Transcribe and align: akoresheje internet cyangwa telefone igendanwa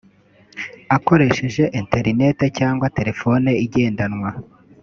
akoresheje 0.95 1.63
internet 1.81 2.37
cyangwa 2.57 2.87
telefone 2.97 3.49
igendanwa 3.65 4.29